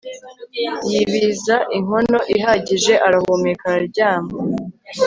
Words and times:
Yibiza 0.89 1.55
inkono 1.77 2.19
ihagije 2.35 2.93
arahumeka 3.07 3.65
araryama 3.75 4.33